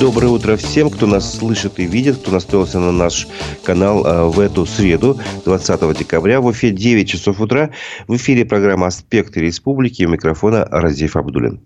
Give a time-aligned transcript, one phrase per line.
[0.00, 3.28] Доброе утро всем, кто нас слышит и видит, кто настроился на наш
[3.62, 6.40] канал э, в эту среду, 20 декабря.
[6.40, 7.70] В эфире 9 часов утра.
[8.08, 10.04] В эфире программа «Аспекты республики».
[10.04, 11.60] У микрофона Разиф Абдулин.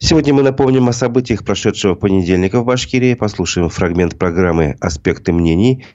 [0.00, 3.14] Сегодня мы напомним о событиях прошедшего понедельника в Башкирии.
[3.14, 5.86] Послушаем фрагмент программы «Аспекты мнений»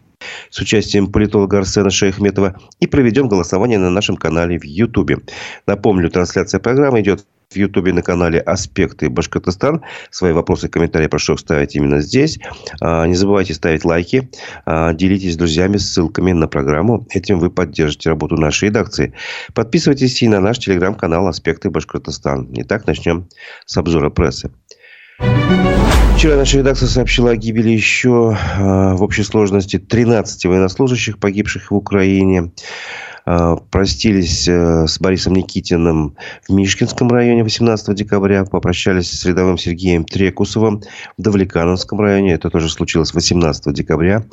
[0.50, 5.18] с участием политолога Арсена Шейхметова и проведем голосование на нашем канале в Ютубе.
[5.68, 9.82] Напомню, трансляция программы идет в Ютубе на канале «Аспекты Башкортостан».
[10.12, 12.38] Свои вопросы и комментарии прошу ставить именно здесь.
[12.80, 14.30] А, не забывайте ставить лайки.
[14.66, 17.08] А, делитесь с друзьями ссылками на программу.
[17.10, 19.14] Этим вы поддержите работу нашей редакции.
[19.56, 22.50] Подписывайтесь и на наш телеграм-канал «Аспекты Башкортостан».
[22.54, 23.28] Итак, начнем
[23.66, 24.52] с обзора прессы.
[26.18, 31.76] Вчера наша редакция сообщила о гибели еще а, в общей сложности 13 военнослужащих, погибших в
[31.76, 32.52] Украине.
[33.30, 36.16] Э, простились э, с Борисом Никитиным
[36.48, 38.44] в Мишкинском районе 18 декабря.
[38.44, 40.82] Попрощались с рядовым Сергеем Трекусовым
[41.16, 42.34] в Давлекановском районе.
[42.34, 44.26] Это тоже случилось 18 декабря.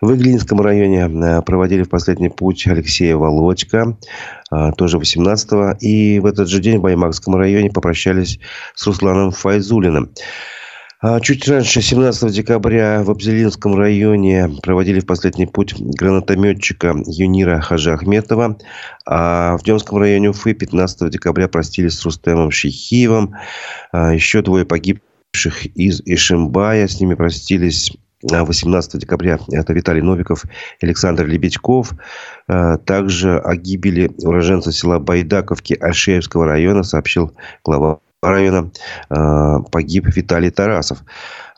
[0.00, 3.98] В Иглинском районе э, проводили в последний путь Алексея Володька
[4.76, 5.78] тоже 18-го.
[5.80, 8.38] И в этот же день в Баймакском районе попрощались
[8.74, 10.10] с Русланом Файзулиным.
[11.04, 17.94] А чуть раньше, 17 декабря, в Абзелинском районе проводили в последний путь гранатометчика Юнира Хажа
[17.94, 18.56] Ахметова.
[19.04, 23.34] А в Демском районе Уфы 15 декабря простились с Рустемом Шихиевым.
[23.90, 26.86] А еще двое погибших из Ишимбая.
[26.86, 27.92] С ними простились
[28.22, 30.44] 18 декабря это Виталий Новиков
[30.80, 31.94] Александр Лебедьков.
[32.46, 37.32] А также о гибели уроженца села Байдаковки Альшеевского района сообщил
[37.64, 37.98] глава
[38.30, 38.70] района
[39.10, 40.98] э, погиб Виталий Тарасов.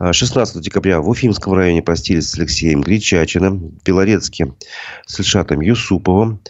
[0.00, 4.52] 16 декабря в Уфимском районе простились с Алексеем Гречачиным, в Белорецке
[5.06, 6.40] с Ильшатом Юсуповым,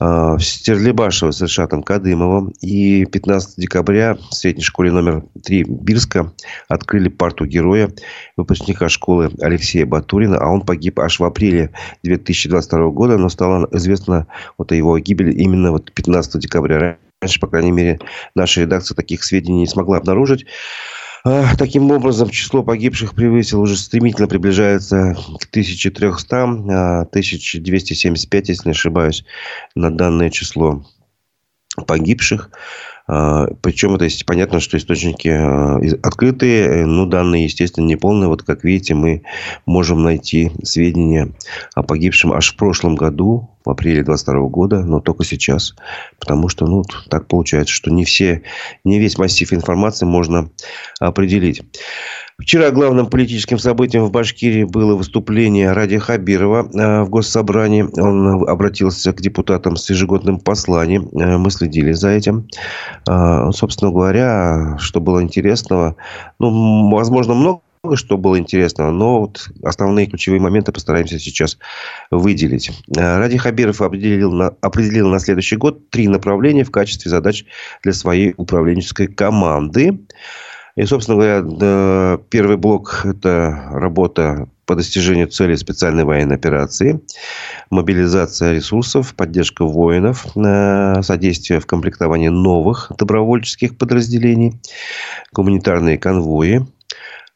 [0.00, 2.52] э, в Стерлибашево с Ильшатом Кадымовым.
[2.60, 6.32] И 15 декабря в средней школе номер 3 Бирска
[6.68, 7.90] открыли парту героя
[8.36, 10.38] выпускника школы Алексея Батурина.
[10.38, 11.70] А он погиб аж в апреле
[12.02, 13.16] 2022 года.
[13.16, 14.26] Но стало известно
[14.58, 18.00] вот о его гибели именно вот 15 декабря раньше, по крайней мере,
[18.34, 20.44] наша редакция таких сведений не смогла обнаружить.
[21.24, 29.24] А, таким образом, число погибших превысило, уже стремительно приближается к 1300, 1275, если не ошибаюсь,
[29.76, 30.84] на данное число
[31.86, 32.50] погибших.
[33.14, 38.28] А, Причем это понятно, что источники а, открытые, но данные, естественно, не полные.
[38.28, 39.22] Вот как видите, мы
[39.66, 41.28] можем найти сведения
[41.74, 45.74] о погибшем аж в прошлом году, в апреле 22 года, но только сейчас.
[46.18, 48.42] Потому что, ну, так получается, что не все,
[48.82, 50.48] не весь массив информации можно
[50.98, 51.62] определить.
[52.38, 57.82] Вчера главным политическим событием в Башкирии было выступление Ради Хабирова э, в Госсобрании.
[58.00, 61.08] Он обратился к депутатам с ежегодным посланием.
[61.12, 62.48] Э, мы следили за этим.
[63.08, 65.96] Э, собственно говоря, что было интересного.
[66.38, 67.60] Ну, возможно, много
[67.94, 71.58] что было интересного, но вот основные ключевые моменты постараемся сейчас
[72.12, 72.70] выделить.
[72.94, 77.44] Ради Хабиров определил на, определил на следующий год три направления в качестве задач
[77.82, 79.98] для своей управленческой команды.
[80.76, 87.00] И, собственно говоря, первый блок– это работа по достижению целей специальной военной операции,
[87.70, 94.60] мобилизация ресурсов, поддержка воинов, э, содействие в комплектовании новых добровольческих подразделений,
[95.32, 96.66] гуманитарные конвои.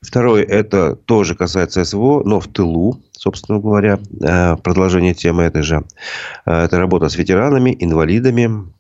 [0.01, 5.85] Второе– это тоже касается СВО, но в тылу, собственно говоря, э, продолжение темы этой же.
[6.47, 8.73] Э, это работа с ветеранами, инвалидами,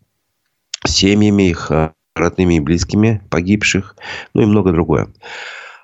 [0.87, 1.71] семьями их,
[2.17, 3.97] родными и близкими погибших,
[4.35, 5.09] ну и много другое.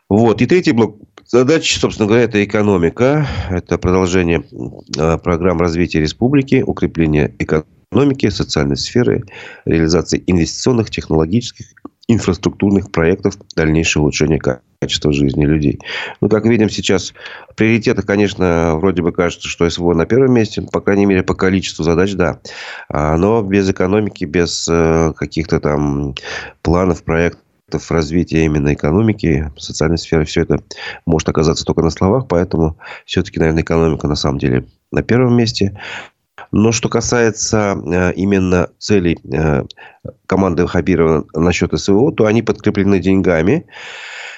[0.09, 0.43] Вот.
[0.43, 3.27] И третий блок задач, собственно говоря, это экономика.
[3.51, 4.45] Это продолжение
[4.97, 7.69] э, программ развития республики, укрепление экономики,
[8.31, 9.25] социальной сферы,
[9.65, 11.67] реализация инвестиционных, технологических,
[12.09, 15.79] инфраструктурных проектов, дальнейшее улучшение качества жизни людей.
[16.21, 17.15] Ну, как видим сейчас,
[17.57, 21.85] приоритеты, конечно, вроде бы кажется, что СВО на первом месте, по крайней мере, по количеству
[21.85, 22.41] задач, да.
[22.89, 26.15] А, но без экономики, без э, каких-то там
[26.63, 27.43] планов, проектов,
[27.91, 30.63] развития именно экономики, социальной сферы, все это
[31.07, 35.79] может оказаться только на словах, поэтому все-таки, наверное, экономика на самом деле на первом месте.
[36.53, 39.65] Но что касается э, именно целей э,
[40.27, 43.67] команды Хабирова насчет СВО, то они подкреплены деньгами.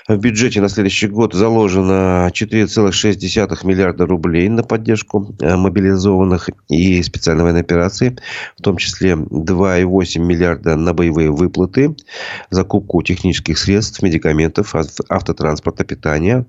[0.07, 7.43] В бюджете на следующий год заложено 4,6 миллиарда рублей на поддержку э, мобилизованных и специальной
[7.43, 8.17] военной операции,
[8.59, 11.97] в том числе 2,8 миллиарда на боевые выплаты,
[12.51, 14.75] закупку технических средств, медикаментов,
[15.09, 16.45] автотранспорта, питания,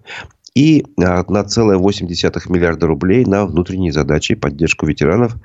[0.56, 5.36] и 1,8 миллиарда рублей на внутренние задачи поддержку ветеранов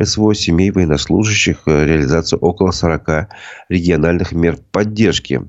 [0.00, 3.28] СВО, семей военнослужащих, э, реализацию около 40
[3.70, 5.40] региональных мер поддержки.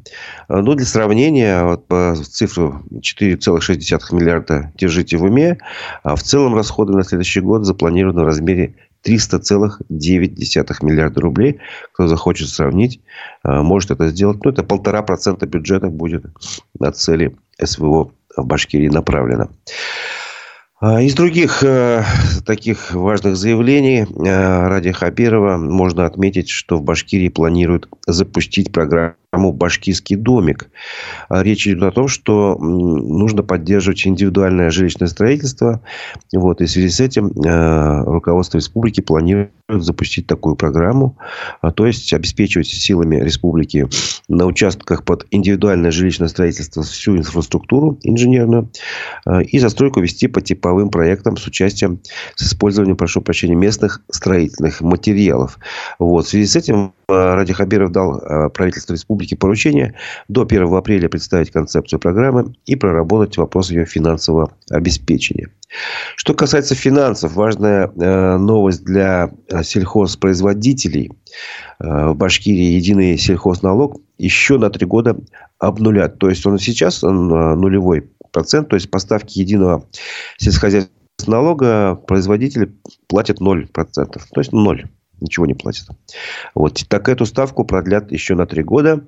[0.48, 5.58] Ну, для сравнения, вот по цифру 4,6 миллиарда держите в уме,
[6.04, 11.60] а в целом расходы на следующий год запланированы в размере 300,9 миллиарда рублей.
[11.92, 13.02] Кто захочет сравнить,
[13.44, 14.44] э, может это сделать.
[14.46, 16.24] Ну, это полтора процента бюджета будет
[16.80, 19.50] на цели СВО в Башкирии направлено.
[20.80, 22.04] А, из других э,
[22.46, 29.54] таких важных заявлений э, Ради Хабирова можно отметить, что в Башкирии планируют запустить программу программу
[29.54, 30.70] «Башкирский домик».
[31.30, 35.82] А речь идет о том, что нужно поддерживать индивидуальное жилищное строительство.
[36.34, 41.18] Вот, и в связи с этим э, руководство республики планирует запустить такую программу.
[41.62, 43.88] А, то есть, обеспечивать силами республики
[44.28, 48.70] на участках под индивидуальное жилищное строительство всю инфраструктуру инженерную.
[49.26, 52.02] Э, и застройку вести по типовым проектам с участием,
[52.36, 55.58] с использованием, прошу прощения, местных строительных материалов.
[56.00, 59.96] Вот, в связи с этим Э, Ради Хабиров дал э, правительству республики поручение
[60.28, 65.50] до 1 апреля представить концепцию программы и проработать вопрос ее финансового обеспечения.
[66.16, 69.32] Что касается финансов, важная э, новость для
[69.64, 71.12] сельхозпроизводителей.
[71.80, 75.18] В Башкирии единый сельхозналог еще на три года
[75.58, 76.20] обнулят.
[76.20, 78.70] То есть, он сейчас нулевой процент.
[78.70, 79.86] То есть, поставки единого
[80.38, 80.92] сельскохозяйственного
[81.28, 82.72] налога производители
[83.08, 83.68] платят 0%.
[83.74, 84.86] То есть, ноль
[85.22, 85.88] ничего не платят.
[86.56, 86.84] Вот.
[86.88, 89.06] Так эту ставку продлят еще на три года.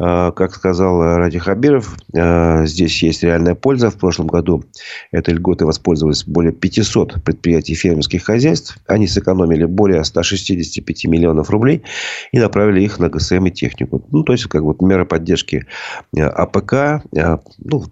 [0.00, 3.90] А, как сказал Ради Хабиров, а, здесь есть реальная польза.
[3.90, 4.64] В прошлом году
[5.10, 8.78] этой льготой воспользовались более 500 предприятий фермерских хозяйств.
[8.86, 11.82] Они сэкономили более 165 миллионов рублей
[12.30, 14.04] и направили их на ГСМ и технику.
[14.10, 15.66] Ну, то есть, как вот мера поддержки
[16.16, 17.02] АПК,
[17.58, 17.84] ну,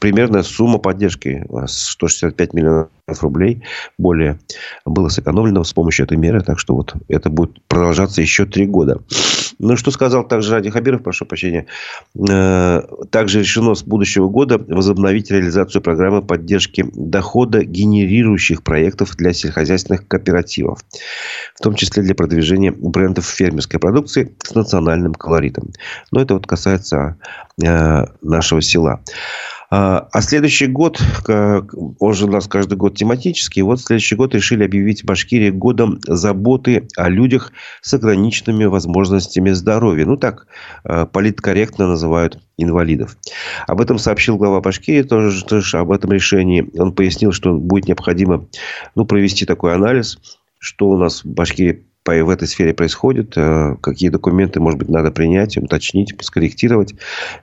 [0.00, 2.88] примерная сумма поддержки 165 миллионов
[3.20, 3.62] рублей
[3.98, 4.38] более
[4.84, 6.40] было сэкономлено с помощью этой меры.
[6.42, 9.00] Так что вот это будет продолжаться еще три года.
[9.62, 11.66] Ну, что сказал также Ради Хабиров, прошу прощения.
[12.16, 12.80] Э,
[13.10, 20.78] также решено с будущего года возобновить реализацию программы поддержки дохода генерирующих проектов для сельскохозяйственных кооперативов.
[21.54, 25.72] В том числе для продвижения брендов фермерской продукции с национальным колоритом.
[26.10, 27.18] Но это вот касается
[27.62, 29.02] э, нашего села.
[29.72, 34.64] А, а следующий год, он же у нас каждый год тематический, вот следующий год решили
[34.64, 40.06] объявить Башкирии годом заботы о людях с ограниченными возможностями здоровья.
[40.06, 40.48] Ну, так
[40.82, 43.16] а, политкорректно называют инвалидов.
[43.68, 46.68] Об этом сообщил глава Башкирии, тоже, тоже об этом решении.
[46.76, 48.46] Он пояснил, что будет необходимо
[48.96, 50.18] ну, провести такой анализ,
[50.58, 55.12] что у нас в Башкирии в этой сфере происходит, а, какие документы, может быть, надо
[55.12, 56.94] принять, уточнить, скорректировать.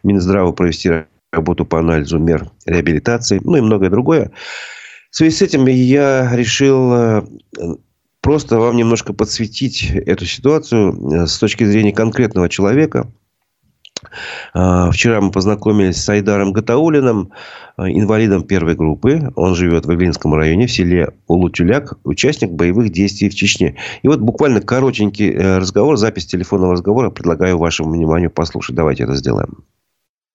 [0.03, 1.05] Минздраву провести
[1.37, 4.31] работу по анализу мер реабилитации, ну и многое другое.
[5.09, 7.23] В связи с этим я решил э,
[8.21, 13.11] просто вам немножко подсветить эту ситуацию э, с точки зрения конкретного человека.
[14.53, 17.31] Э, вчера мы познакомились с Айдаром Гатаулиным,
[17.77, 19.31] инвалидом первой группы.
[19.35, 23.77] Он живет в Иглинском районе, в селе Улутюляк, участник боевых действий в Чечне.
[24.01, 28.75] И вот буквально коротенький разговор, запись телефонного разговора предлагаю вашему вниманию послушать.
[28.75, 29.63] Давайте это сделаем.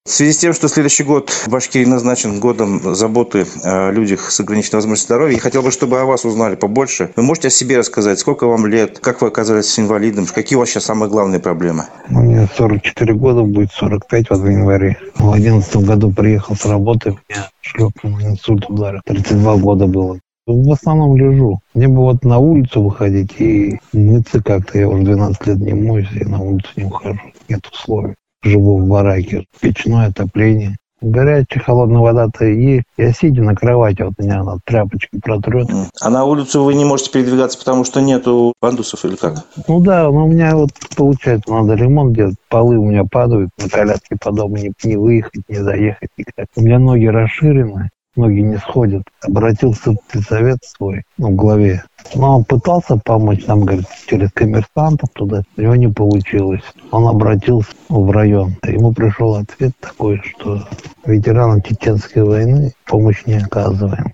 [0.05, 4.41] В связи с тем, что следующий год в Башкирии назначен годом заботы о людях с
[4.41, 7.13] ограниченной возможностью здоровья, я хотел бы, чтобы о вас узнали побольше.
[7.15, 8.19] Вы можете о себе рассказать?
[8.19, 8.99] Сколько вам лет?
[8.99, 10.27] Как вы оказались инвалидом?
[10.27, 11.85] Какие у вас сейчас самые главные проблемы?
[12.09, 14.99] Мне 44 года, будет 45 в январе.
[15.15, 19.01] В 2011 году приехал с работы, меня шлепнул инсульт ударил.
[19.07, 20.19] 32 года было.
[20.49, 21.61] В основном лежу.
[21.75, 24.81] Мне бы вот на улицу выходить и мыться как-то.
[24.81, 27.21] Я уже 12 лет не моюсь, и на улицу не ухожу.
[27.49, 30.77] Нет условий живу в бараке, печное отопление.
[31.01, 32.85] Горячая, холодная вода-то есть.
[32.97, 35.69] Я сидя на кровати, вот меня она тряпочкой протрет.
[36.01, 39.45] А на улицу вы не можете передвигаться, потому что нету пандусов или как?
[39.67, 42.37] Ну да, но у меня вот получается, надо ремонт делать.
[42.49, 46.47] Полы у меня падают, на коляске по дому не, не выехать, не заехать никак.
[46.55, 49.03] У меня ноги расширены ноги не сходят.
[49.23, 51.85] Обратился в предсовет свой, ну, в главе.
[52.15, 55.43] Но он пытался помочь, там, говорит, через коммерсантов туда.
[55.57, 56.63] У него не получилось.
[56.91, 58.57] Он обратился в район.
[58.65, 60.67] Ему пришел ответ такой, что
[61.05, 64.13] ветеранам Чеченской войны помощь не оказываем.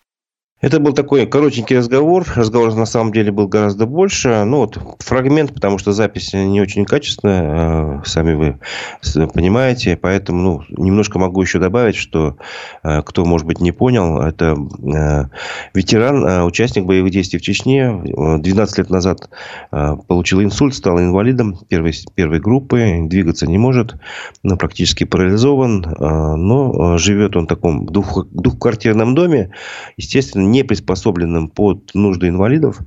[0.60, 2.26] Это был такой коротенький разговор.
[2.34, 4.42] Разговор на самом деле был гораздо больше.
[4.44, 8.58] Ну, вот фрагмент, потому что запись не очень качественная, э, сами вы
[9.28, 9.96] понимаете.
[9.96, 12.38] Поэтому ну, немножко могу еще добавить, что
[12.82, 15.26] э, кто, может быть, не понял, это э,
[15.74, 18.02] ветеран, участник боевых действий в Чечне.
[18.38, 19.30] 12 лет назад
[19.70, 23.94] получил инсульт, стал инвалидом первой, первой группы, двигаться не может,
[24.42, 25.86] но практически парализован.
[25.98, 29.52] Но живет он в таком двух, двухквартирном доме.
[29.96, 32.80] Естественно, не приспособленным под нужды инвалидов,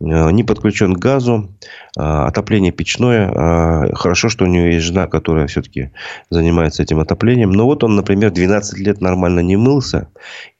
[0.00, 1.50] э, не подключен к газу,
[1.96, 3.30] э, отопление печное.
[3.30, 5.90] Э, хорошо, что у него есть жена, которая все-таки
[6.30, 7.52] занимается этим отоплением.
[7.52, 10.08] Но вот он, например, 12 лет нормально не мылся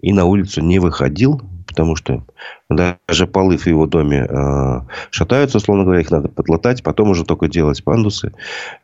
[0.01, 1.43] и на улицу не выходил,
[1.75, 2.23] потому что
[2.71, 7.49] даже полы в его доме э, шатаются, условно говоря, их надо подлатать, потом уже только
[7.49, 8.33] делать пандусы.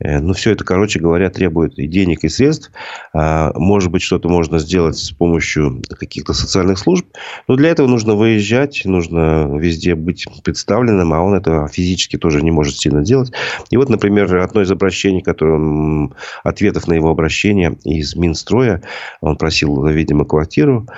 [0.00, 2.73] Э, ну, все это, короче говоря, требует и денег, и средств.
[3.14, 7.06] Э, может быть, что-то можно сделать с помощью каких-то социальных служб.
[7.47, 12.50] Но для этого нужно выезжать, нужно везде быть представленным, а он это физически тоже не
[12.50, 13.30] может сильно делать.
[13.70, 18.82] И вот, например, одно из обращений, которое он, ответов на его обращение из Минстроя,
[19.20, 20.88] он просил, видимо, квартиру.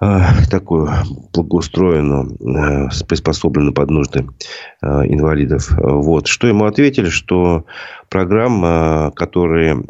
[0.00, 0.88] Э, такую
[1.34, 4.28] благоустроенную, э, приспособленную под нужды
[4.80, 5.70] э, инвалидов.
[5.76, 6.28] Вот.
[6.28, 7.64] Что ему ответили, что
[8.08, 9.82] программа, которые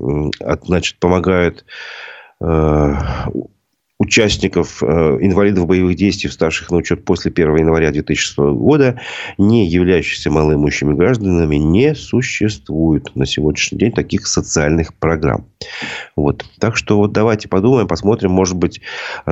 [0.64, 1.64] значит, помогают
[3.98, 9.00] участников, э, инвалидов боевых действий, вставших на учет после 1 января 2006 года,
[9.38, 15.46] не являющихся малоимущими гражданами, не существует на сегодняшний день таких социальных программ.
[16.14, 16.44] Вот.
[16.60, 18.80] Так что вот давайте подумаем, посмотрим, может быть,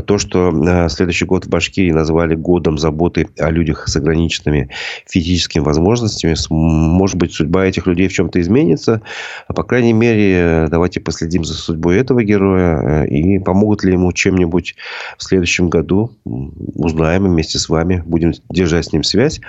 [0.05, 4.71] то, что э, следующий год в Башкирии назвали годом заботы о людях с ограниченными
[5.09, 9.01] физическими возможностями, может быть, судьба этих людей в чем-то изменится.
[9.47, 14.56] По крайней мере, давайте последим за судьбой этого героя э, и помогут ли ему чем-нибудь
[14.57, 14.75] как-нибудь
[15.19, 19.41] в следующем году узнаем вместе с вами, будем держать с ним связь.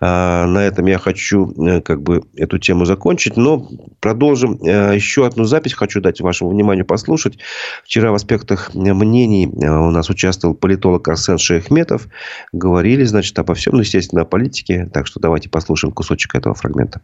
[0.00, 3.68] А, на этом я хочу э, как бы эту тему закончить, но
[4.00, 4.58] продолжим.
[4.62, 7.38] Э, еще одну запись хочу дать вашему вниманию послушать.
[7.84, 12.08] Вчера в аспектах мнений э, у нас участвовал политолог Арсен Шейхметов.
[12.52, 14.88] Говорили, значит, обо всем, ну, естественно, о политике.
[14.92, 17.00] Так что давайте послушаем кусочек этого фрагмента.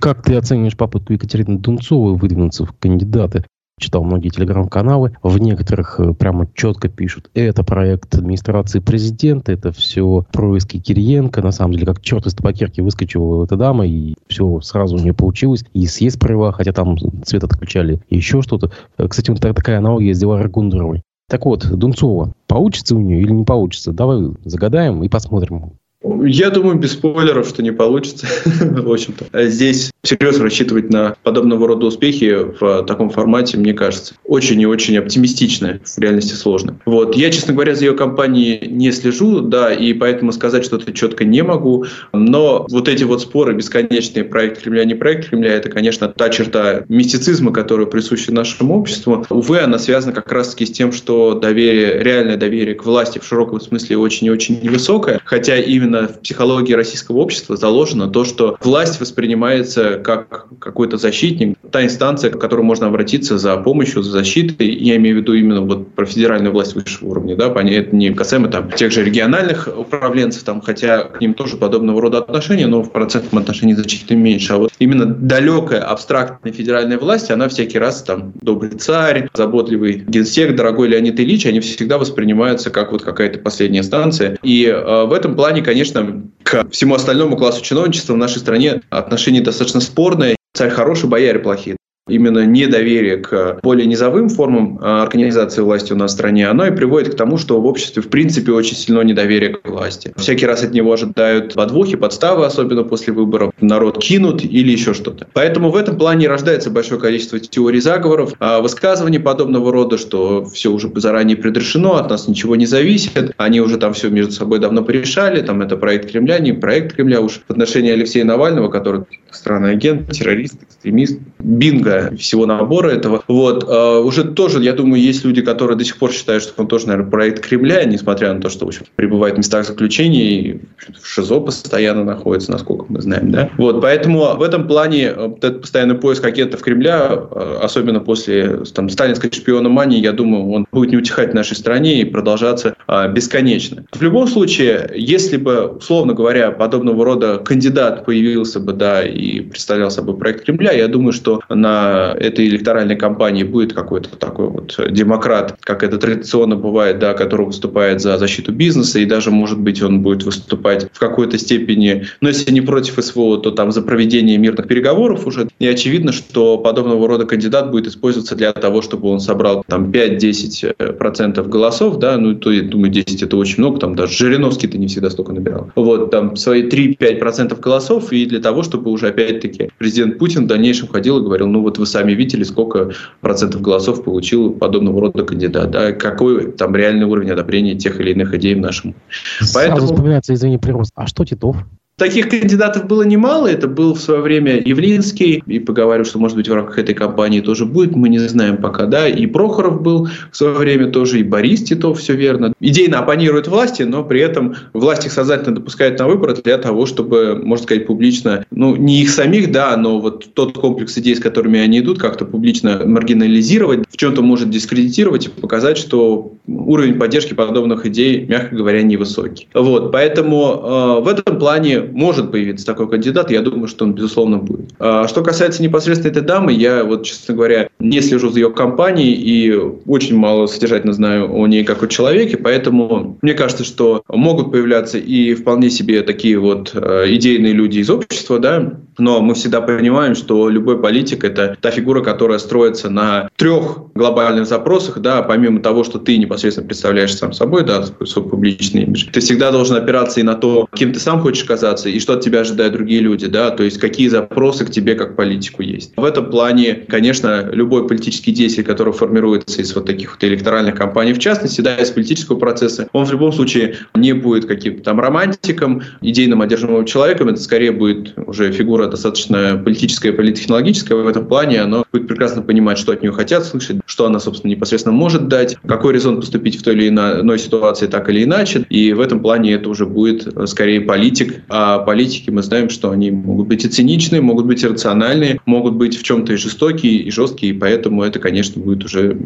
[0.00, 3.44] Как ты оцениваешь попытку Екатерины Дунцовой выдвинуться в кандидаты
[3.78, 10.24] читал многие телеграм-каналы, в некоторых э, прямо четко пишут, это проект администрации президента, это все
[10.32, 14.96] происки Кириенко, на самом деле, как черт из табакерки выскочила эта дама, и все сразу
[14.96, 18.70] у нее получилось, и съесть права, хотя там цвет отключали, и еще что-то.
[18.96, 21.02] Э, кстати, вот такая аналогия с Диларой Гундеровой.
[21.28, 23.92] Так вот, Дунцова, получится у нее или не получится?
[23.92, 25.72] Давай загадаем и посмотрим.
[26.04, 28.26] Я думаю, без спойлеров, что не получится.
[28.44, 29.48] в общем-то.
[29.48, 34.98] Здесь всерьез рассчитывать на подобного рода успехи в таком формате, мне кажется, очень и очень
[34.98, 35.80] оптимистично.
[35.84, 36.78] В реальности сложно.
[36.84, 37.16] Вот.
[37.16, 41.42] Я, честно говоря, за ее компанией не слежу, да, и поэтому сказать что-то четко не
[41.42, 41.86] могу.
[42.12, 46.84] Но вот эти вот споры бесконечные, проект Кремля, не проект Кремля, это, конечно, та черта
[46.88, 49.24] мистицизма, которая присуща нашему обществу.
[49.30, 53.60] Увы, она связана как раз-таки с тем, что доверие, реальное доверие к власти в широком
[53.60, 58.56] смысле очень и очень невысокое, хотя именно именно в психологии российского общества заложено то, что
[58.60, 64.70] власть воспринимается как какой-то защитник, та инстанция, к которой можно обратиться за помощью, за защитой.
[64.70, 67.36] Я имею в виду именно вот про федеральную власть высшего уровня.
[67.36, 67.46] Да?
[67.46, 72.18] Это не касаемо там, тех же региональных управленцев, там, хотя к ним тоже подобного рода
[72.18, 74.52] отношения, но в процентном отношении значительно меньше.
[74.52, 80.54] А вот именно далекая абстрактная федеральная власть, она всякий раз там добрый царь, заботливый генсек,
[80.56, 84.38] дорогой Леонид Ильич, они всегда воспринимаются как вот какая-то последняя станция.
[84.42, 88.82] И э, в этом плане, конечно, конечно, к всему остальному классу чиновничества в нашей стране
[88.90, 90.36] отношение достаточно спорное.
[90.54, 91.76] Царь хороший, бояре плохие
[92.08, 96.70] именно недоверие к более низовым формам а, организации власти у нас в стране, оно и
[96.70, 100.12] приводит к тому, что в обществе в принципе очень сильно недоверие к власти.
[100.16, 103.52] Всякий раз от него ожидают подвохи, подставы, особенно после выборов.
[103.60, 105.26] Народ кинут или еще что-то.
[105.32, 110.70] Поэтому в этом плане рождается большое количество теорий заговоров, а высказываний подобного рода, что все
[110.70, 114.82] уже заранее предрешено, от нас ничего не зависит, они уже там все между собой давно
[114.82, 119.72] порешали, там это проект Кремля, не проект Кремля уж в отношении Алексея Навального, который странный
[119.72, 123.22] агент, террорист, экстремист, бинго всего набора этого.
[123.28, 123.64] Вот.
[123.68, 126.86] А уже тоже, я думаю, есть люди, которые до сих пор считают, что он тоже,
[126.86, 130.60] наверное, проект Кремля, несмотря на то, что в общем, пребывает в местах заключения и
[131.00, 133.30] в ШИЗО постоянно находится, насколько мы знаем.
[133.30, 133.50] Да?
[133.58, 133.80] Вот.
[133.80, 139.30] Поэтому в этом плане э, этот постоянный поиск агентов Кремля, э, особенно после там, сталинской
[139.32, 143.84] шпиономании, я думаю, он будет не утихать в нашей стране и продолжаться а, бесконечно.
[143.92, 149.90] В любом случае, если бы, условно говоря, подобного рода кандидат появился бы, да, и представлял
[149.90, 155.56] собой проект Кремля, я думаю, что на этой электоральной кампании будет какой-то такой вот демократ,
[155.60, 160.02] как это традиционно бывает, да, который выступает за защиту бизнеса, и даже, может быть, он
[160.02, 164.66] будет выступать в какой-то степени, но если не против СВО, то там за проведение мирных
[164.66, 165.48] переговоров уже.
[165.58, 171.48] И очевидно, что подобного рода кандидат будет использоваться для того, чтобы он собрал там 5-10%
[171.48, 175.10] голосов, да, ну, то, я думаю, 10 это очень много, там даже Жириновский-то не всегда
[175.10, 175.70] столько набирал.
[175.74, 180.88] Вот, там свои 3-5% голосов, и для того, чтобы уже опять-таки президент Путин в дальнейшем
[180.88, 182.90] ходил и говорил, ну вот вы сами видели, сколько
[183.20, 188.34] процентов голосов получил подобного рода кандидат, да, какой там реальный уровень одобрения тех или иных
[188.34, 188.94] идей в нашем.
[189.38, 189.86] Сразу Поэтому...
[189.86, 190.92] вспоминается, извини, прирост.
[190.94, 191.56] А что Титов?
[191.96, 193.46] Таких кандидатов было немало.
[193.46, 195.44] Это был в свое время Явлинский.
[195.46, 197.94] И поговорю, что, может быть, в рамках этой кампании тоже будет.
[197.94, 199.06] Мы не знаем пока, да.
[199.06, 201.20] И Прохоров был в свое время тоже.
[201.20, 202.52] И Борис Титов, все верно.
[202.58, 207.40] Идейно оппонирует власти, но при этом власть их сознательно допускает на выборы для того, чтобы,
[207.40, 211.60] можно сказать, публично, ну, не их самих, да, но вот тот комплекс идей, с которыми
[211.60, 217.86] они идут, как-то публично маргинализировать, в чем-то может дискредитировать и показать, что уровень поддержки подобных
[217.86, 219.46] идей, мягко говоря, невысокий.
[219.54, 224.38] Вот, поэтому э, в этом плане может появиться такой кандидат, я думаю, что он, безусловно,
[224.38, 224.70] будет.
[224.78, 229.14] А что касается непосредственно этой дамы, я вот, честно говоря, не слежу за ее компанией
[229.14, 229.52] и
[229.86, 234.98] очень мало содержательно знаю о ней как о человеке, поэтому мне кажется, что могут появляться
[234.98, 240.14] и вполне себе такие вот э, идейные люди из общества, да, но мы всегда понимаем,
[240.14, 245.84] что любой политик– это та фигура, которая строится на трех глобальных запросах, да, помимо того,
[245.84, 249.06] что ты непосредственно представляешь сам собой, да, свой публичный имидж.
[249.12, 252.20] Ты всегда должен опираться и на то, кем ты сам хочешь казаться, и что от
[252.20, 255.92] тебя ожидают другие люди, да, то есть какие запросы к тебе как политику есть.
[255.96, 261.12] В этом плане, конечно, любой политический деятель, который формируется из вот таких вот электоральных кампаний,
[261.12, 265.82] в частности, да, из политического процесса, он в любом случае не будет каким-то там романтиком,
[266.00, 271.84] идейным одержимым человеком, это скорее будет уже фигура достаточно политическая политтехнологическая в этом плане, она
[271.92, 275.92] будет прекрасно понимать, что от нее хотят слышать, что она, собственно, непосредственно может дать, какой
[275.92, 278.64] резон поступить в той или иной ситуации так или иначе.
[278.70, 281.42] И в этом плане это уже будет э, скорее политик.
[281.48, 285.74] А политики мы знаем, что они могут быть и циничные, могут быть и рациональные, могут
[285.74, 289.18] быть в чем-то и жестокие, и жесткие, и поэтому это, конечно, будет уже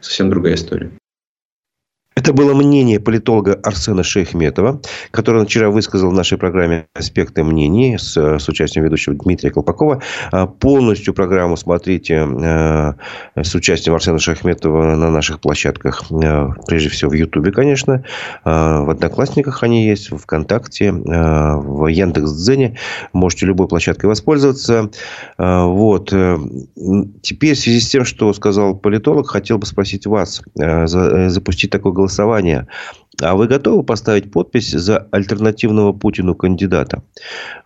[0.00, 0.90] совсем другая история.
[2.16, 8.16] Это было мнение политолога Арсена Шейхметова, который вчера высказал в нашей программе «Аспекты мнений» с,
[8.16, 10.02] с участием ведущего Дмитрия Колпакова.
[10.32, 12.92] А, полностью программу смотрите э,
[13.36, 16.02] с участием Арсена Шейхметова на наших площадках.
[16.10, 18.04] Э, прежде всего в Ютубе, конечно.
[18.44, 22.76] Э, в Одноклассниках они есть, в ВКонтакте, в Яндекс.Дзене.
[23.12, 24.90] Можете любой площадкой воспользоваться.
[25.38, 26.08] Вот.
[26.10, 30.42] Теперь в связи с тем, что сказал политолог, хотел бы спросить вас.
[30.56, 32.66] Запустить такой голосование голосования
[33.22, 37.02] а вы готовы поставить подпись за альтернативного Путину кандидата?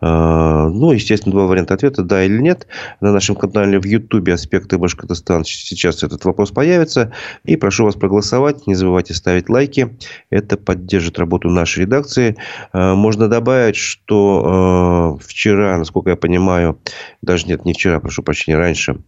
[0.01, 2.67] А, ну, естественно, два варианта ответа, да или нет.
[3.01, 7.13] На нашем канале в Ютубе «Аспекты Башкортостана» сейчас этот вопрос появится.
[7.45, 8.67] И прошу вас проголосовать.
[8.67, 9.97] Не забывайте ставить лайки.
[10.31, 12.37] Это поддержит работу нашей редакции.
[12.73, 16.79] А, можно добавить, что а, вчера, насколько я понимаю,
[17.23, 18.99] даже нет, не вчера, прошу прощения, раньше,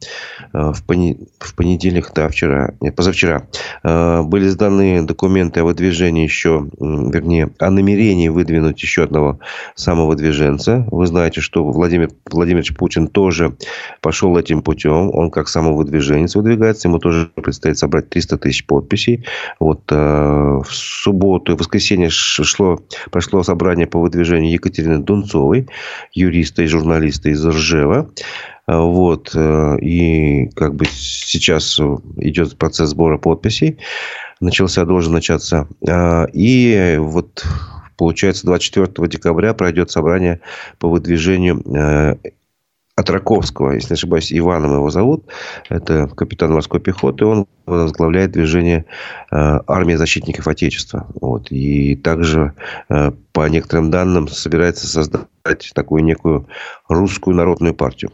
[0.53, 3.47] в, понедельник, да, вчера, нет, позавчера,
[3.83, 9.39] были сданы документы о выдвижении еще, вернее, о намерении выдвинуть еще одного
[9.75, 10.87] самого движенца.
[10.91, 13.57] Вы знаете, что Владимир Владимирович Путин тоже
[14.03, 15.11] пошел этим путем.
[15.15, 16.89] Он как самовыдвиженец выдвигается.
[16.89, 19.25] Ему тоже предстоит собрать 300 тысяч подписей.
[19.59, 25.69] Вот э, в субботу и воскресенье шло, прошло собрание по выдвижению Екатерины Дунцовой,
[26.13, 28.11] юриста и журналиста из Ржева.
[28.67, 29.31] Вот.
[29.35, 31.81] Э, и как бы сейчас
[32.17, 33.79] идет процесс сбора подписей
[34.41, 35.69] начался, должен начаться.
[35.89, 37.45] А, и вот
[37.97, 40.41] получается 24 декабря пройдет собрание
[40.79, 42.17] по выдвижению э,
[42.97, 45.27] от Раковского, если не ошибаюсь, Иваном его зовут.
[45.69, 47.27] Это капитан морской пехоты.
[47.27, 48.87] Он возглавляет движение
[49.31, 51.07] э, армии защитников Отечества.
[51.21, 51.51] Вот.
[51.51, 52.55] И также,
[52.89, 55.27] э, по некоторым данным, собирается создать
[55.75, 56.47] такую некую
[56.89, 58.11] русскую народную партию.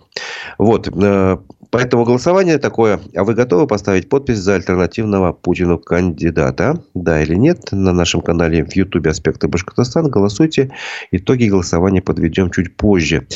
[0.59, 0.89] Вот.
[0.89, 1.39] Э,
[1.71, 3.01] поэтому голосование такое.
[3.15, 6.83] А вы готовы поставить подпись за альтернативного Путину кандидата?
[6.95, 7.69] Да или нет?
[7.71, 10.09] На нашем канале в Ютубе «Аспекты Башкортостана».
[10.09, 10.73] Голосуйте.
[11.13, 13.29] Итоги голосования подведем чуть позже.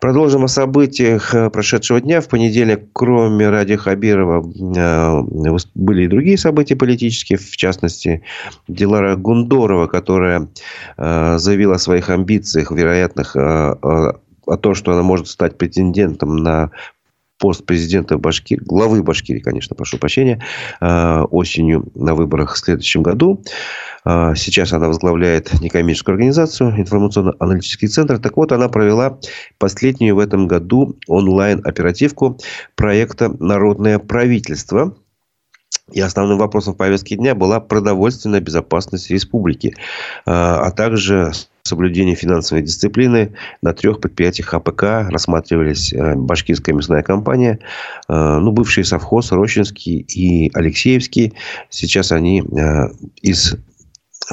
[0.00, 2.20] Продолжим о событиях э, прошедшего дня.
[2.20, 7.38] В понедельник, кроме Ради Хабирова, э, были и другие события политические.
[7.38, 8.22] В частности,
[8.66, 10.48] Дилара Гундорова, которая
[11.36, 14.20] заявила о своих амбициях, вероятных, о
[14.60, 16.70] том, что она может стать претендентом на
[17.38, 20.42] пост президента Башкирии, главы Башкирии, конечно, прошу прощения,
[20.80, 23.42] осенью на выборах в следующем году.
[24.04, 28.18] Сейчас она возглавляет некоммерческую организацию, информационно-аналитический центр.
[28.18, 29.18] Так вот, она провела
[29.58, 32.38] последнюю в этом году онлайн-оперативку
[32.74, 34.96] проекта «Народное правительство»,
[35.92, 39.74] и основным вопросом в повестке дня была продовольственная безопасность республики,
[40.26, 43.34] а, а также соблюдение финансовой дисциплины.
[43.62, 47.58] На трех предприятиях АПК рассматривались э, башкирская мясная компания,
[48.08, 51.34] э, ну, бывший совхоз, Рощинский и Алексеевский.
[51.68, 52.88] Сейчас они э,
[53.20, 53.56] из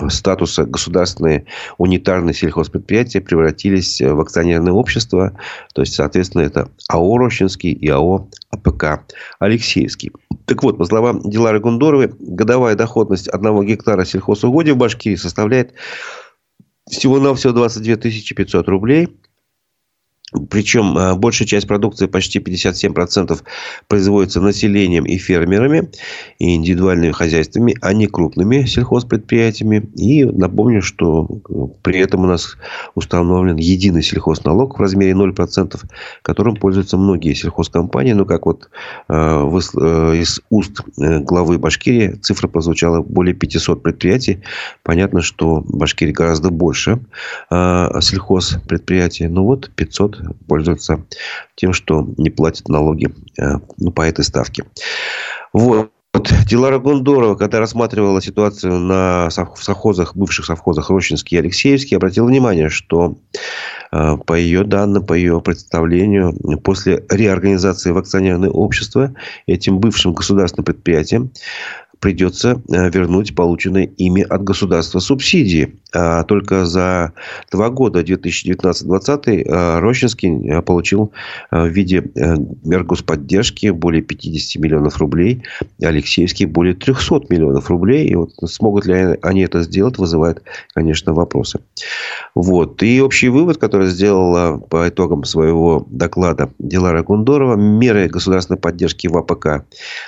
[0.10, 1.46] статуса государственные
[1.78, 5.38] унитарные сельхозпредприятия превратились в акционерное общество.
[5.74, 9.06] То есть, соответственно, это АО «Рощинский» и АО АПК
[9.40, 10.12] «Алексеевский».
[10.46, 15.74] Так вот, по словам Дилары Гундоровой, годовая доходность одного гектара сельхозугодия в Башкирии составляет
[16.90, 17.96] всего-навсего 22
[18.36, 19.10] 500 рублей.
[20.50, 23.44] Причем э, большая часть продукции, почти 57%,
[23.88, 25.92] производится населением и фермерами,
[26.40, 29.88] и индивидуальными хозяйствами, а не крупными сельхозпредприятиями.
[29.96, 32.58] И напомню, что э, при этом у нас
[32.96, 35.80] установлен единый сельхозналог в размере 0%,
[36.24, 38.14] которым пользуются многие сельхозкомпании.
[38.14, 38.70] Но как вот
[39.08, 44.42] э, из уст главы Башкирии цифра прозвучала более 500 предприятий.
[44.82, 47.00] Понятно, что в Башкирии гораздо больше
[47.50, 49.28] сельхозпредприятий.
[49.28, 50.15] Ну вот 500
[50.48, 51.06] пользуются
[51.56, 54.66] тем, что не платят налоги э, ну, по этой ставке.
[55.54, 55.92] Вот.
[56.16, 62.70] Вот Дилара Гондорова, когда рассматривала ситуацию на совхозах, бывших совхозах Рощинский и Алексеевский, обратила внимание,
[62.70, 63.18] что
[63.92, 69.14] э, по ее данным, по ее представлению, после реорганизации в акционерное общество
[69.46, 71.32] этим бывшим государственным предприятиям
[72.00, 75.76] придется э, вернуть полученные ими от государства субсидии.
[75.94, 77.14] А только за
[77.52, 81.12] два года, 2019-2020, э, Рощинский э, получил
[81.52, 82.04] в виде
[82.64, 85.44] мер господдержки более 50 миллионов рублей,
[85.82, 88.08] Алексеевский более 300 миллионов рублей.
[88.08, 90.42] И вот смогут ли они это сделать, вызывает,
[90.74, 91.60] конечно, вопросы.
[92.34, 92.84] Вот.
[92.84, 99.18] И общий вывод, который сделала по итогам своего доклада Дилара Гундорова, меры государственной поддержки в
[99.18, 99.66] АПК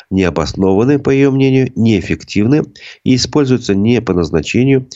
[0.10, 2.64] не обоснованы, по ее мнению, неэффективны
[3.04, 4.88] и используются не по назначению,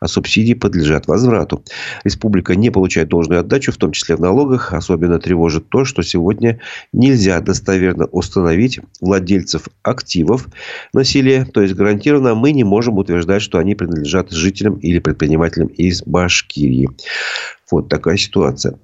[0.00, 1.64] а субсидии подлежат возврату.
[2.04, 4.72] Республика не получает должную отдачу, в том числе в налогах.
[4.72, 6.60] Особенно тревожит то, что сегодня
[6.92, 10.48] нельзя достоверно установить владельцев активов
[10.92, 11.44] на селе.
[11.46, 16.90] То есть, гарантированно мы не можем утверждать, что они принадлежат жителям или предпринимателям из Башкирии.
[17.70, 18.78] Вот такая ситуация.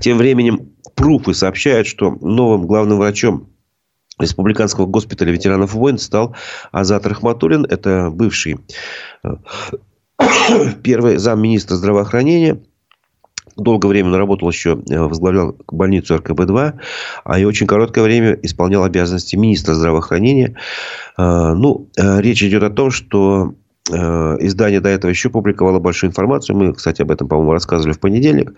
[0.00, 3.48] Тем временем Пруфы сообщают, что новым главным врачом
[4.18, 6.34] Республиканского госпиталя ветеранов войн стал
[6.72, 7.64] Азат Рахматуллин.
[7.64, 8.58] Это бывший
[9.22, 9.36] э,
[10.82, 12.60] первый замминистра здравоохранения.
[13.56, 16.74] Долгое время работал еще, э, возглавлял больницу РКБ-2,
[17.24, 20.56] а и очень короткое время исполнял обязанности министра здравоохранения.
[21.16, 23.54] Э, ну, речь идет о том, что
[23.90, 26.54] издание до этого еще публиковало большую информацию.
[26.54, 28.52] Мы, кстати, об этом, по-моему, рассказывали в понедельник.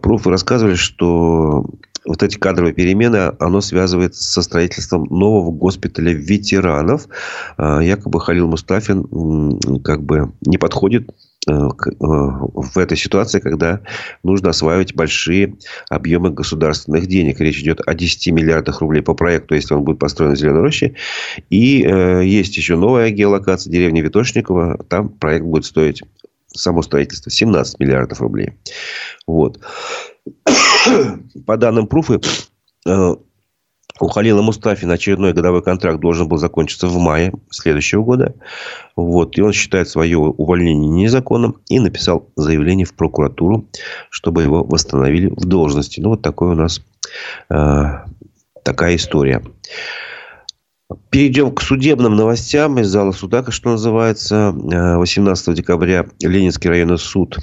[0.00, 1.66] Пруфы рассказывали, что
[2.06, 7.08] вот эти кадровые перемены, оно связывает со строительством нового госпиталя ветеранов.
[7.56, 11.10] А, якобы Халил Мустафин как бы не подходит
[11.48, 11.60] э, э,
[12.00, 13.80] в этой ситуации, когда
[14.22, 15.56] нужно осваивать большие
[15.88, 17.40] объемы государственных денег.
[17.40, 20.94] Речь идет о 10 миллиардах рублей по проекту, если он будет построен в Зеленой роще.
[21.48, 24.84] И э, есть еще новая геолокация, деревня Витошникова.
[24.88, 26.02] Там проект будет стоить
[26.48, 28.52] само строительство 17 миллиардов рублей.
[29.26, 29.58] Вот.
[31.46, 32.20] По данным Пруфы,
[32.86, 33.14] э,
[34.00, 38.34] у Халила Мустафина очередной годовой контракт должен был закончиться в мае следующего года.
[38.96, 39.38] Вот.
[39.38, 43.68] И он считает свое увольнение незаконным и написал заявление в прокуратуру,
[44.10, 46.00] чтобы его восстановили в должности.
[46.00, 46.82] Ну, вот такой у нас
[47.50, 47.84] э,
[48.64, 49.42] такая история.
[51.08, 54.52] Перейдем к судебным новостям из зала суда, что называется.
[54.54, 57.38] 18 э, декабря Ленинский районный суд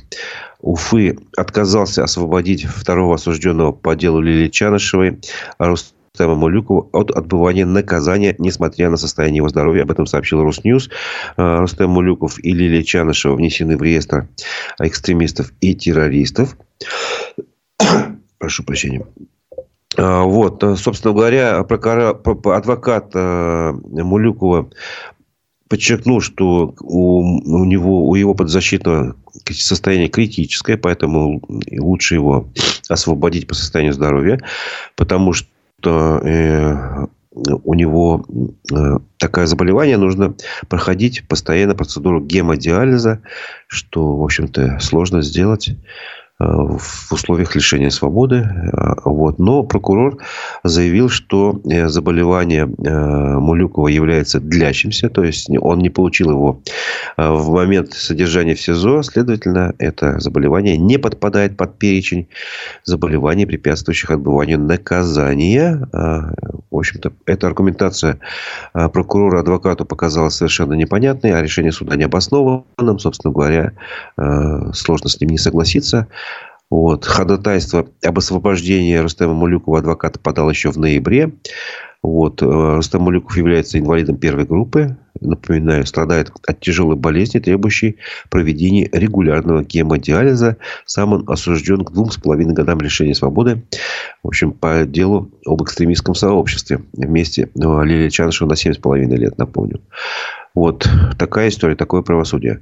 [0.59, 5.21] Уфы отказался освободить второго осужденного по делу Лилии Чанышевой,
[5.57, 9.83] Рустема Мулюкова от отбывания наказания, несмотря на состояние его здоровья.
[9.83, 10.91] Об этом сообщил Русньюз.
[11.37, 14.27] Э, Рустем Мулюков и Лилия Чанышева внесены в реестр
[14.79, 16.55] экстремистов и террористов.
[18.37, 19.03] Прошу прощения.
[19.97, 24.69] Э, вот, э, собственно говоря, адвокат Мулюкова
[25.71, 29.15] подчеркнул, что у, у него, у его подзащитного
[29.49, 32.49] состояние критическое, поэтому лучше его
[32.89, 34.41] освободить по состоянию здоровья,
[34.97, 37.07] потому что э,
[37.63, 38.25] у него
[38.69, 40.35] э, такое заболевание, нужно
[40.67, 43.21] проходить постоянно процедуру гемодиализа,
[43.67, 45.69] что, в общем-то, сложно сделать
[46.41, 48.49] в условиях лишения свободы.
[49.05, 49.37] Вот.
[49.39, 50.17] Но прокурор
[50.63, 56.61] заявил, что заболевание Мулюкова является длящимся, то есть он не получил его
[57.17, 62.27] в момент содержания в СИЗО, следовательно, это заболевание не подпадает под перечень
[62.83, 65.87] заболеваний, препятствующих отбыванию наказания.
[65.91, 68.19] В общем-то, эта аргументация
[68.73, 72.99] прокурора адвокату показалась совершенно непонятной, а решение суда необоснованным.
[72.99, 73.73] Собственно говоря,
[74.73, 76.07] сложно с ним не согласиться.
[76.71, 77.05] Вот.
[77.05, 81.33] Ходатайство об освобождении Рустема Мулюкова адвоката подал еще в ноябре.
[82.01, 82.41] Вот.
[82.41, 84.97] Э, Рустам Мулюков является инвалидом первой группы.
[85.19, 87.97] Напоминаю, страдает от тяжелой болезни, требующей
[88.29, 90.57] проведения регулярного гемодиализа.
[90.85, 93.63] Сам он осужден к двум с половиной годам лишения свободы.
[94.23, 96.79] В общем, по делу об экстремистском сообществе.
[96.93, 99.81] Вместе ну, Лилия Чаншева на семь с половиной лет, напомню.
[100.55, 100.87] Вот
[101.19, 102.61] такая история, такое правосудие.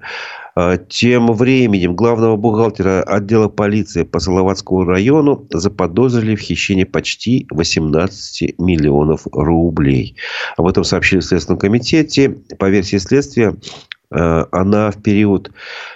[0.61, 8.59] А, тем временем главного бухгалтера отдела полиции по Салаватскому району заподозрили в хищении почти 18
[8.59, 10.17] миллионов рублей.
[10.57, 12.35] Об этом сообщили в Следственном комитете.
[12.57, 13.55] По версии следствия,
[14.11, 15.49] а, она в период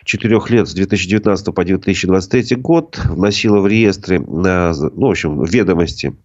[0.06, 6.16] четырех лет с 2019 по 2023 год вносила в реестры, на, ну, в общем, ведомости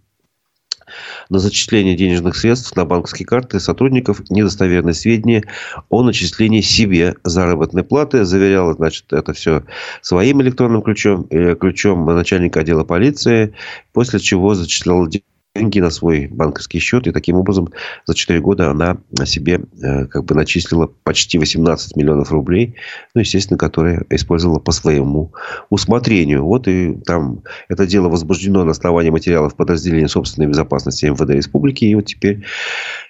[1.30, 5.44] на зачисление денежных средств на банковские карты сотрудников недостоверные сведения
[5.88, 8.24] о начислении себе заработной платы.
[8.24, 9.64] Заверяла, значит, это все
[10.02, 13.54] своим электронным ключом, э, ключом начальника отдела полиции,
[13.92, 15.24] после чего зачисляла деньги
[15.59, 17.07] деньги на свой банковский счет.
[17.07, 17.68] И таким образом
[18.07, 22.77] за 4 года она себе э, как бы начислила почти 18 миллионов рублей.
[23.14, 25.33] Ну, естественно, которые использовала по своему
[25.71, 26.44] усмотрению.
[26.44, 31.85] Вот и там это дело возбуждено на основании материалов подразделения собственной безопасности МВД Республики.
[31.85, 32.44] И вот теперь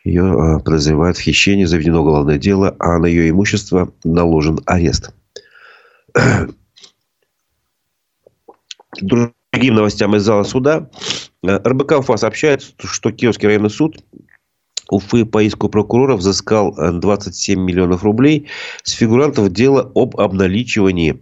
[0.04, 5.12] ее э, подозревают в хищении, заведено уголовное дело, а на ее имущество наложен арест.
[9.00, 10.88] Другим новостям из зала суда.
[11.44, 13.98] Э, РБК УФА сообщает, что Киевский районный суд
[14.90, 18.46] Уфы по иску прокурора взыскал 27 э, миллионов рублей
[18.82, 21.12] с фигурантов дела об обналичивании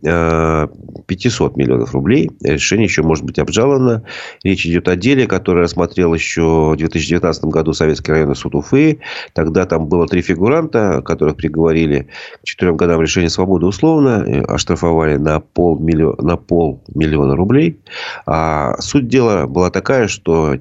[1.07, 2.31] 500 э, миллионов рублей.
[2.43, 4.05] Решение еще может быть обжаловано.
[4.45, 9.01] Речь идет о деле, которое рассмотрел еще в 2019 году Советский районный суд Уфы.
[9.33, 12.09] Тогда там было три фигуранта, которых приговорили
[12.43, 17.81] к четырем годам лишения свободы условно, э, оштрафовали на полмиллиона, на полмиллиона рублей.
[18.27, 20.55] А суть дела была такая, что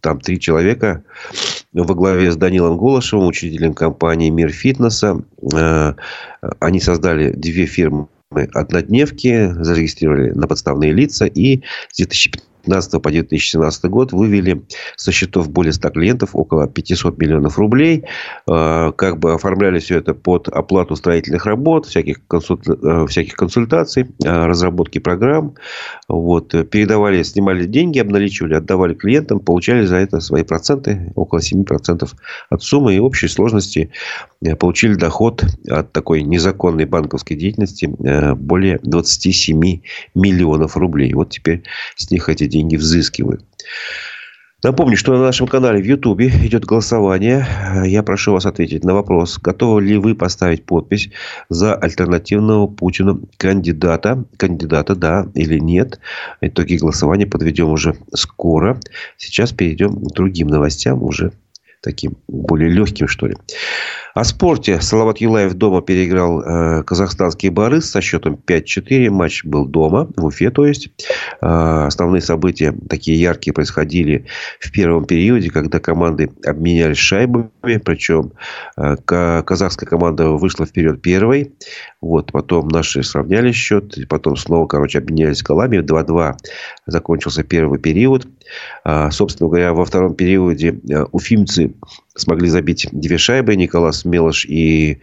[0.00, 1.02] там три человека
[1.84, 5.22] во главе с Данилом Голышевым, учителем компании «Мир фитнеса».
[5.54, 5.94] Э,
[6.60, 11.62] они создали две фирмы однодневки, зарегистрировали на подставные лица и
[11.92, 14.62] с 2015 2015 по 2017 год вывели
[14.96, 18.04] со счетов более 100 клиентов около 500 миллионов рублей.
[18.48, 22.58] Э, как бы оформляли все это под оплату строительных работ, всяких, консуль...
[22.66, 25.54] Э, всяких консультаций, э, разработки программ.
[26.08, 26.50] Вот.
[26.70, 32.08] Передавали, снимали деньги, обналичивали, отдавали клиентам, получали за это свои проценты, около 7%
[32.50, 32.94] от суммы.
[32.94, 33.90] И общей сложности
[34.58, 37.86] получили доход от такой незаконной банковской деятельности
[38.34, 39.80] более 27
[40.14, 41.14] миллионов рублей.
[41.14, 41.62] Вот теперь
[41.96, 43.44] с них эти деньги взыскивают.
[44.62, 47.46] Напомню, что на нашем канале в Ютубе идет голосование.
[47.84, 51.10] Я прошу вас ответить на вопрос, готовы ли вы поставить подпись
[51.48, 54.24] за альтернативного Путину кандидата.
[54.38, 56.00] Кандидата, да или нет.
[56.40, 58.80] Итоги голосования подведем уже скоро.
[59.18, 61.32] Сейчас перейдем к другим новостям, уже
[61.82, 63.36] таким более легким, что ли.
[64.16, 64.80] О спорте.
[64.80, 69.10] Салават Юлаев дома переиграл э, казахстанский Борис со счетом 5-4.
[69.10, 70.88] Матч был дома, в Уфе, то есть.
[71.42, 74.24] Э, основные события такие яркие происходили
[74.58, 77.50] в первом периоде, когда команды обменялись шайбами.
[77.60, 78.32] Причем
[78.78, 78.96] э,
[79.42, 81.52] казахская команда вышла вперед первой.
[82.00, 83.98] Вот, потом наши сравняли счет.
[83.98, 85.80] И потом снова, короче, обменялись голами.
[85.80, 86.36] 2-2
[86.86, 88.26] закончился первый период.
[88.86, 91.74] Э, собственно говоря, во втором периоде э, уфимцы
[92.16, 93.56] смогли забить две шайбы.
[93.56, 94.98] Николас Мелош и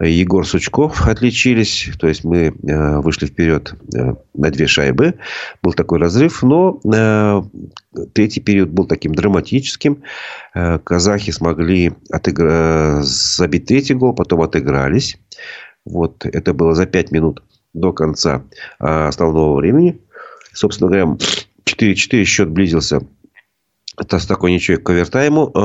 [0.00, 1.90] Егор Сучков отличились.
[1.98, 5.14] То есть, мы э, вышли вперед э, на две шайбы.
[5.62, 6.42] Был такой разрыв.
[6.42, 7.42] Но э,
[8.12, 10.02] третий период был таким драматическим.
[10.54, 13.00] Казахи смогли отыгра...
[13.02, 14.14] забить третий гол.
[14.14, 15.16] Потом отыгрались.
[15.84, 17.42] Вот это было за пять минут
[17.74, 18.44] до конца
[18.78, 20.00] основного времени.
[20.52, 21.16] Собственно говоря,
[21.64, 23.00] 4-4 счет близился
[23.98, 25.58] это с такой ничего к овертайму э,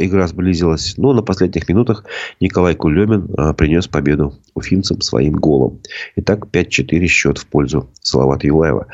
[0.00, 0.94] игра сблизилась.
[0.96, 2.04] Но на последних минутах
[2.40, 5.80] Николай Кулемин э, принес победу уфимцам своим голом.
[6.16, 8.86] Итак, 5-4 счет в пользу Салавата Юлаева.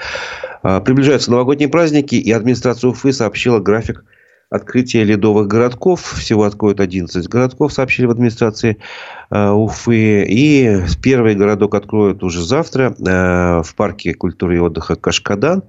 [0.63, 4.05] Э, приближаются новогодние праздники, и администрация Уфы сообщила график
[4.51, 6.15] открытие ледовых городков.
[6.19, 8.79] Всего откроют 11 городков, сообщили в администрации
[9.31, 10.25] э, Уфы.
[10.29, 15.63] И первый городок откроют уже завтра э, в парке культуры и отдыха Кашкадан.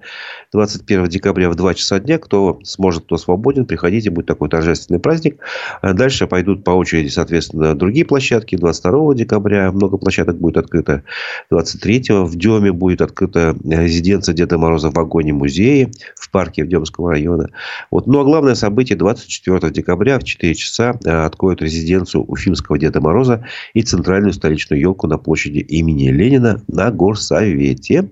[0.54, 2.18] 21 декабря в 2 часа дня.
[2.18, 4.10] Кто сможет, кто свободен, приходите.
[4.10, 5.40] Будет такой торжественный праздник.
[5.82, 8.56] А дальше пойдут по очереди, соответственно, другие площадки.
[8.56, 11.04] 22 декабря много площадок будет открыто.
[11.50, 17.50] 23 в Деме будет открыта резиденция Деда Мороза в вагоне-музее в парке в Демского района.
[17.92, 18.08] Вот.
[18.08, 23.00] Ну, а главное событие событие 24 декабря в 4 часа э, откроют резиденцию Уфимского Деда
[23.00, 28.10] Мороза и центральную столичную елку на площади имени Ленина на Горсовете.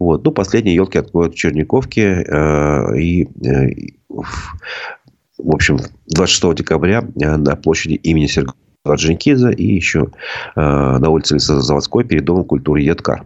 [0.00, 0.24] Вот.
[0.24, 2.24] Ну, последние елки откроют в Черниковке.
[2.26, 10.08] Э, и, э, в общем, 26 декабря э, на площади имени Сергея Орджоникидзе и еще
[10.56, 13.24] э, на улице Лесозаводской перед Домом культуры Едкар.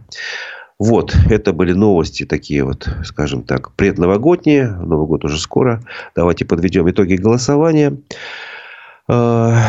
[0.79, 4.69] Вот, это были новости такие вот, скажем так, предновогодние.
[4.69, 5.81] Новый год уже скоро.
[6.15, 7.97] Давайте подведем итоги голосования.
[9.07, 9.59] А,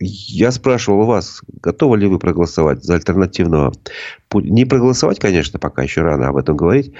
[0.00, 3.72] я спрашивал вас, готовы ли вы проголосовать за альтернативного
[4.40, 6.92] не проголосовать, конечно, пока еще рано об этом говорить,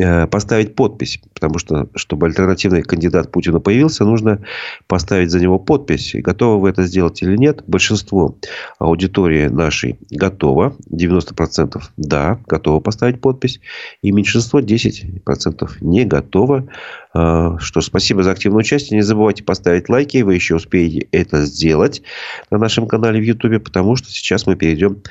[0.00, 1.20] э, поставить подпись.
[1.34, 4.40] Потому что, чтобы альтернативный кандидат Путину появился, нужно
[4.86, 6.12] поставить за него подпись.
[6.14, 7.64] Готовы вы это сделать или нет?
[7.66, 8.36] Большинство
[8.78, 10.76] аудитории нашей готово.
[10.90, 13.60] 90% да, готово поставить подпись.
[14.02, 16.68] И меньшинство 10% не готово.
[17.14, 18.98] Э, что ж, спасибо за активное участие.
[18.98, 20.22] Не забывайте поставить лайки.
[20.22, 22.02] Вы еще успеете это сделать
[22.50, 23.64] на нашем канале в YouTube.
[23.64, 25.02] Потому что сейчас мы перейдем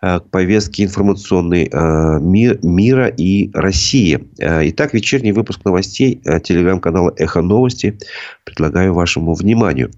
[0.00, 4.20] э, к повестке информационной информационный э, мир, мира и России.
[4.38, 7.98] Э, итак, вечерний выпуск новостей э, телеграм-канала «Эхо новости»
[8.44, 9.90] предлагаю вашему вниманию.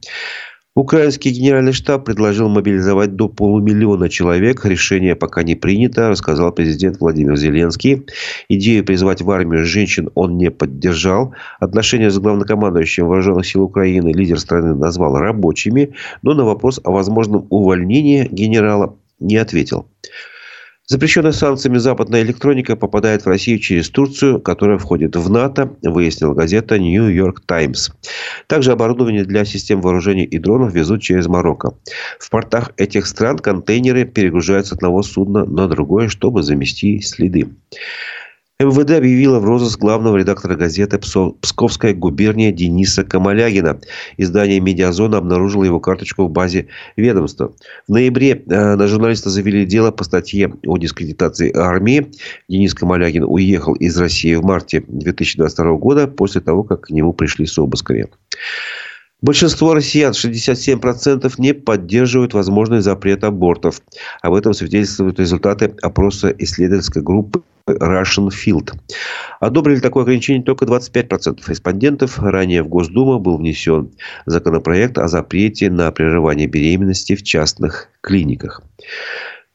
[0.77, 4.65] Украинский генеральный штаб предложил мобилизовать до полумиллиона человек.
[4.65, 8.07] Решение пока не принято, рассказал президент Владимир Зеленский.
[8.49, 11.35] Идею призвать в армию женщин он не поддержал.
[11.59, 15.91] Отношения с главнокомандующим Вооруженных сил Украины лидер страны назвал рабочими,
[16.23, 19.87] но на вопрос о возможном увольнении генерала не ответил.
[20.91, 26.81] Запрещенная санкциями западная электроника попадает в Россию через Турцию, которая входит в НАТО, выяснила газета
[26.81, 27.93] New York Times.
[28.49, 31.75] Также оборудование для систем вооружений и дронов везут через Марокко.
[32.19, 37.47] В портах этих стран контейнеры перегружаются с одного судна на другое, чтобы замести следы.
[38.61, 43.81] МВД объявила в розыск главного редактора газеты «Псковская губерния» Дениса Камалягина.
[44.19, 47.55] Издание «Медиазона» обнаружило его карточку в базе ведомства.
[47.89, 52.11] В ноябре э, на журналиста завели дело по статье о дискредитации армии.
[52.51, 57.47] Денис Камалягин уехал из России в марте 2022 года после того, как к нему пришли
[57.47, 58.09] с обысками.
[59.23, 63.83] Большинство россиян, 67%, не поддерживают возможный запрет абортов.
[64.23, 68.73] Об этом свидетельствуют результаты опроса исследовательской группы Russian Field.
[69.39, 72.19] Одобрили такое ограничение только 25% респондентов.
[72.19, 73.91] Ранее в Госдуму был внесен
[74.25, 78.63] законопроект о запрете на прерывание беременности в частных клиниках.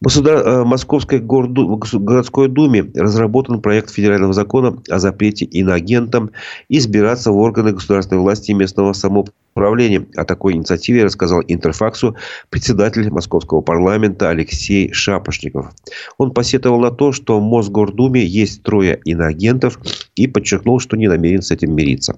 [0.05, 6.29] В э, Московской городской думе разработан проект федерального закона о запрете иноагентам
[6.69, 10.05] избираться в органы государственной власти и местного самоуправления.
[10.15, 12.15] О такой инициативе рассказал Интерфаксу
[12.51, 15.71] председатель Московского парламента Алексей Шапошников.
[16.19, 19.79] Он посетовал на то, что в Мосгордуме есть трое иноагентов
[20.15, 22.15] и подчеркнул, что не намерен с этим мириться.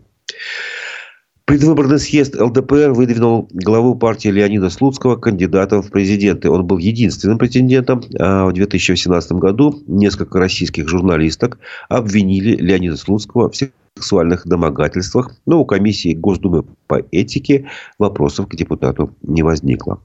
[1.47, 6.49] Предвыборный съезд ЛДПР выдвинул главу партии Леонида Слуцкого кандидатом в президенты.
[6.49, 8.03] Он был единственным претендентом.
[8.19, 15.31] А в 2018 году несколько российских журналисток обвинили Леонида Слуцкого в сексуальных домогательствах.
[15.45, 20.01] Но у комиссии Госдумы по этике вопросов к депутату не возникло.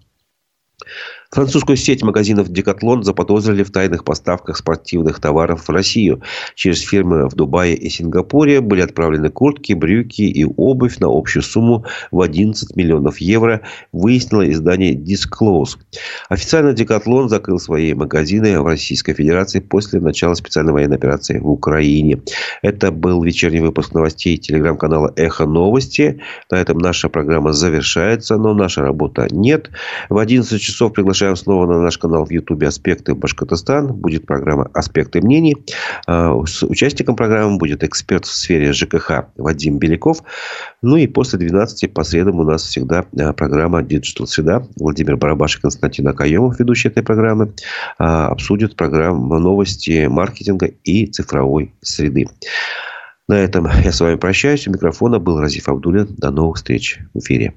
[1.33, 6.23] Французскую сеть магазинов «Декатлон» заподозрили в тайных поставках спортивных товаров в Россию.
[6.55, 11.87] Через фирмы в Дубае и Сингапуре были отправлены куртки, брюки и обувь на общую сумму
[12.11, 15.79] в 11 миллионов евро, выяснило издание Disclose.
[16.29, 22.21] Официально «Декатлон» закрыл свои магазины в Российской Федерации после начала специальной военной операции в Украине.
[22.61, 26.21] Это был вечерний выпуск новостей телеграм-канала «Эхо новости».
[26.51, 29.71] На этом наша программа завершается, но наша работа нет.
[30.11, 33.93] В 11 часов приглашаем Приглашаем снова на наш канал в Ютубе «Аспекты Башкортостан».
[33.93, 35.57] Будет программа «Аспекты мнений».
[36.07, 40.23] А, с участником программы будет эксперт в сфере ЖКХ Вадим Беляков.
[40.81, 44.67] Ну и после 12 по средам у нас всегда а, программа Digital Среда.
[44.77, 47.53] Владимир Барабаш и Константин Акаемов, ведущие этой программы,
[47.99, 52.27] а, обсудят программу новости маркетинга и цифровой среды.
[53.29, 54.67] На этом я с вами прощаюсь.
[54.67, 56.15] У микрофона был Разиф Абдулин.
[56.17, 57.55] До новых встреч в эфире.